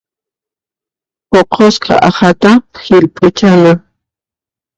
Puqusqa 1.29 1.95
aqhata 2.09 2.51
hillp'uchana. 2.85 3.73